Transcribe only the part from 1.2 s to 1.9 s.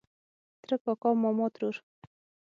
ماما ترور